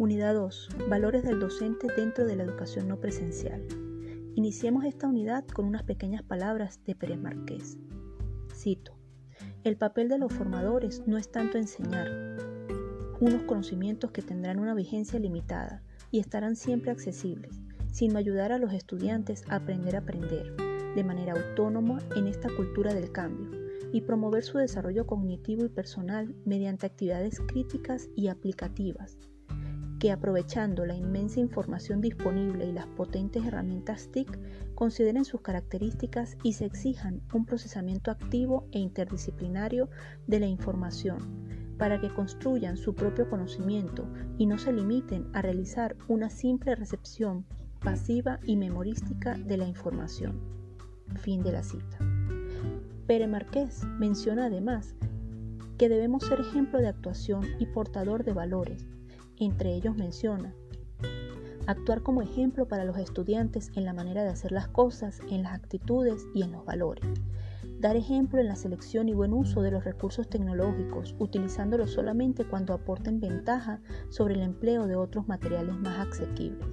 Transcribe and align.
Unidad 0.00 0.32
2. 0.32 0.68
Valores 0.88 1.24
del 1.24 1.40
docente 1.40 1.86
dentro 1.94 2.24
de 2.24 2.34
la 2.34 2.44
educación 2.44 2.88
no 2.88 2.98
presencial. 2.98 3.62
Iniciemos 4.34 4.86
esta 4.86 5.06
unidad 5.06 5.46
con 5.48 5.66
unas 5.66 5.82
pequeñas 5.82 6.22
palabras 6.22 6.80
de 6.86 6.94
Pérez 6.94 7.18
Marqués. 7.18 7.76
Cito. 8.50 8.96
El 9.62 9.76
papel 9.76 10.08
de 10.08 10.16
los 10.16 10.32
formadores 10.32 11.02
no 11.06 11.18
es 11.18 11.30
tanto 11.30 11.58
enseñar 11.58 12.08
unos 13.20 13.42
conocimientos 13.42 14.10
que 14.10 14.22
tendrán 14.22 14.58
una 14.58 14.72
vigencia 14.72 15.20
limitada 15.20 15.82
y 16.10 16.20
estarán 16.20 16.56
siempre 16.56 16.90
accesibles, 16.90 17.60
sino 17.92 18.16
ayudar 18.16 18.52
a 18.52 18.58
los 18.58 18.72
estudiantes 18.72 19.44
a 19.50 19.56
aprender 19.56 19.96
a 19.96 19.98
aprender 19.98 20.56
de 20.94 21.04
manera 21.04 21.34
autónoma 21.34 21.98
en 22.16 22.26
esta 22.26 22.48
cultura 22.56 22.94
del 22.94 23.12
cambio 23.12 23.50
y 23.92 24.00
promover 24.00 24.44
su 24.44 24.56
desarrollo 24.56 25.06
cognitivo 25.06 25.62
y 25.62 25.68
personal 25.68 26.34
mediante 26.46 26.86
actividades 26.86 27.38
críticas 27.40 28.08
y 28.16 28.28
aplicativas 28.28 29.18
que 30.00 30.10
aprovechando 30.10 30.86
la 30.86 30.94
inmensa 30.94 31.40
información 31.40 32.00
disponible 32.00 32.66
y 32.66 32.72
las 32.72 32.86
potentes 32.86 33.44
herramientas 33.44 34.08
TIC, 34.10 34.74
consideren 34.74 35.26
sus 35.26 35.42
características 35.42 36.38
y 36.42 36.54
se 36.54 36.64
exijan 36.64 37.20
un 37.34 37.44
procesamiento 37.44 38.10
activo 38.10 38.66
e 38.72 38.78
interdisciplinario 38.78 39.90
de 40.26 40.40
la 40.40 40.46
información 40.46 41.18
para 41.76 42.00
que 42.00 42.08
construyan 42.08 42.78
su 42.78 42.94
propio 42.94 43.28
conocimiento 43.28 44.06
y 44.38 44.46
no 44.46 44.56
se 44.56 44.72
limiten 44.72 45.28
a 45.34 45.42
realizar 45.42 45.96
una 46.08 46.30
simple 46.30 46.74
recepción 46.74 47.44
pasiva 47.80 48.40
y 48.42 48.56
memorística 48.56 49.36
de 49.36 49.58
la 49.58 49.66
información. 49.66 50.40
Fin 51.16 51.42
de 51.42 51.52
la 51.52 51.62
cita. 51.62 51.98
Pere 53.06 53.26
Marqués 53.26 53.84
menciona 53.98 54.46
además 54.46 54.94
que 55.76 55.90
debemos 55.90 56.24
ser 56.24 56.40
ejemplo 56.40 56.78
de 56.78 56.88
actuación 56.88 57.44
y 57.58 57.66
portador 57.66 58.24
de 58.24 58.32
valores 58.32 58.99
entre 59.40 59.74
ellos 59.74 59.96
menciona 59.96 60.54
actuar 61.66 62.02
como 62.02 62.22
ejemplo 62.22 62.66
para 62.66 62.84
los 62.84 62.98
estudiantes 62.98 63.70
en 63.76 63.84
la 63.84 63.92
manera 63.92 64.22
de 64.22 64.30
hacer 64.30 64.52
las 64.52 64.68
cosas, 64.68 65.20
en 65.30 65.42
las 65.42 65.54
actitudes 65.54 66.26
y 66.34 66.42
en 66.42 66.52
los 66.52 66.64
valores. 66.64 67.04
Dar 67.78 67.96
ejemplo 67.96 68.40
en 68.40 68.48
la 68.48 68.56
selección 68.56 69.08
y 69.08 69.14
buen 69.14 69.32
uso 69.32 69.62
de 69.62 69.70
los 69.70 69.84
recursos 69.84 70.28
tecnológicos, 70.28 71.14
utilizándolos 71.18 71.92
solamente 71.92 72.44
cuando 72.44 72.74
aporten 72.74 73.20
ventaja 73.20 73.80
sobre 74.10 74.34
el 74.34 74.42
empleo 74.42 74.86
de 74.86 74.96
otros 74.96 75.28
materiales 75.28 75.76
más 75.76 76.08
asequibles. 76.08 76.66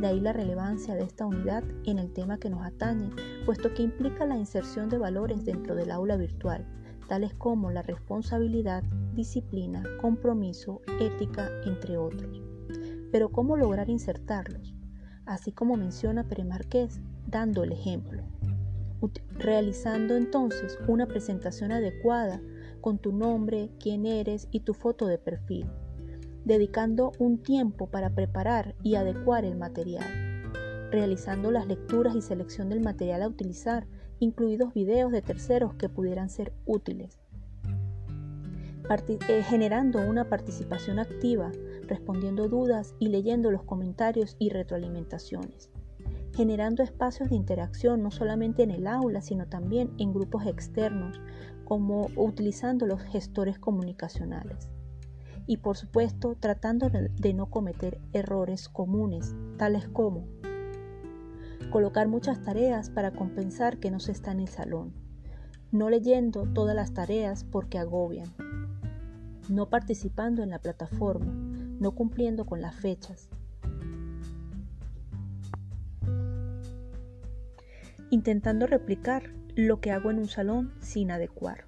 De 0.00 0.06
ahí 0.06 0.20
la 0.20 0.32
relevancia 0.32 0.94
de 0.94 1.02
esta 1.02 1.26
unidad 1.26 1.64
en 1.84 1.98
el 1.98 2.12
tema 2.12 2.38
que 2.38 2.50
nos 2.50 2.64
atañe, 2.64 3.10
puesto 3.44 3.74
que 3.74 3.82
implica 3.82 4.26
la 4.26 4.36
inserción 4.36 4.88
de 4.88 4.98
valores 4.98 5.44
dentro 5.44 5.74
del 5.74 5.90
aula 5.90 6.16
virtual, 6.16 6.66
tales 7.08 7.34
como 7.34 7.70
la 7.70 7.82
responsabilidad, 7.82 8.82
disciplina, 9.14 9.82
compromiso, 10.00 10.80
ética, 11.00 11.50
entre 11.64 11.96
otros. 11.96 12.42
Pero 13.10 13.30
¿cómo 13.30 13.56
lograr 13.56 13.90
insertarlos? 13.90 14.74
Así 15.26 15.52
como 15.52 15.76
menciona 15.76 16.24
Pere 16.24 16.44
Marqués, 16.44 17.00
dando 17.26 17.62
el 17.62 17.72
ejemplo. 17.72 18.22
Realizando 19.36 20.16
entonces 20.16 20.78
una 20.86 21.06
presentación 21.06 21.72
adecuada 21.72 22.40
con 22.80 22.98
tu 22.98 23.12
nombre, 23.12 23.70
quién 23.80 24.06
eres 24.06 24.48
y 24.50 24.60
tu 24.60 24.74
foto 24.74 25.06
de 25.06 25.18
perfil. 25.18 25.66
Dedicando 26.44 27.12
un 27.18 27.42
tiempo 27.42 27.88
para 27.88 28.10
preparar 28.10 28.74
y 28.82 28.94
adecuar 28.94 29.44
el 29.44 29.56
material. 29.56 30.04
Realizando 30.90 31.50
las 31.50 31.66
lecturas 31.66 32.14
y 32.14 32.20
selección 32.22 32.68
del 32.68 32.80
material 32.80 33.22
a 33.22 33.28
utilizar 33.28 33.86
incluidos 34.22 34.72
videos 34.72 35.10
de 35.10 35.20
terceros 35.20 35.74
que 35.74 35.88
pudieran 35.88 36.30
ser 36.30 36.52
útiles, 36.64 37.18
eh, 39.08 39.42
generando 39.42 40.00
una 40.00 40.28
participación 40.28 41.00
activa, 41.00 41.50
respondiendo 41.88 42.48
dudas 42.48 42.94
y 43.00 43.08
leyendo 43.08 43.50
los 43.50 43.64
comentarios 43.64 44.36
y 44.38 44.50
retroalimentaciones, 44.50 45.70
generando 46.36 46.84
espacios 46.84 47.30
de 47.30 47.36
interacción 47.36 48.02
no 48.02 48.12
solamente 48.12 48.62
en 48.62 48.70
el 48.70 48.86
aula, 48.86 49.22
sino 49.22 49.48
también 49.48 49.90
en 49.98 50.12
grupos 50.12 50.46
externos, 50.46 51.20
como 51.64 52.06
utilizando 52.14 52.86
los 52.86 53.02
gestores 53.02 53.58
comunicacionales. 53.58 54.68
Y 55.48 55.56
por 55.56 55.76
supuesto, 55.76 56.36
tratando 56.38 56.90
de 56.90 57.34
no 57.34 57.46
cometer 57.46 58.00
errores 58.12 58.68
comunes, 58.68 59.34
tales 59.56 59.88
como 59.88 60.28
colocar 61.70 62.08
muchas 62.08 62.42
tareas 62.42 62.90
para 62.90 63.12
compensar 63.12 63.78
que 63.78 63.90
no 63.90 64.00
se 64.00 64.12
está 64.12 64.32
en 64.32 64.40
el 64.40 64.48
salón, 64.48 64.92
no 65.70 65.90
leyendo 65.90 66.46
todas 66.46 66.74
las 66.74 66.94
tareas 66.94 67.44
porque 67.44 67.78
agobian, 67.78 68.28
no 69.48 69.68
participando 69.68 70.42
en 70.42 70.50
la 70.50 70.58
plataforma, 70.58 71.32
no 71.80 71.92
cumpliendo 71.92 72.46
con 72.46 72.60
las 72.60 72.74
fechas. 72.76 73.28
Intentando 78.10 78.66
replicar 78.66 79.34
lo 79.56 79.80
que 79.80 79.90
hago 79.90 80.10
en 80.10 80.18
un 80.18 80.28
salón 80.28 80.72
sin 80.80 81.10
adecuar. 81.10 81.64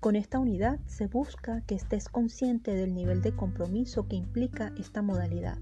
Con 0.00 0.16
esta 0.16 0.38
unidad 0.38 0.80
se 0.86 1.06
busca 1.06 1.60
que 1.62 1.74
estés 1.74 2.08
consciente 2.08 2.74
del 2.74 2.94
nivel 2.94 3.22
de 3.22 3.36
compromiso 3.36 4.08
que 4.08 4.16
implica 4.16 4.72
esta 4.76 5.00
modalidad 5.00 5.58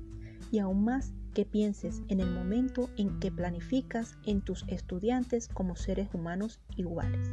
y 0.51 0.61
aún 0.61 0.85
más 0.85 1.13
que 1.35 1.45
pienses 1.45 2.03
en 2.09 2.21
el 2.21 2.31
momento 2.31 2.91
en 2.97 3.19
que 3.21 3.31
planificas 3.31 4.17
en 4.25 4.41
tus 4.41 4.65
estudiantes 4.69 5.49
como 5.49 5.77
seres 5.77 6.09
humanos 6.13 6.61
iguales. 6.77 7.31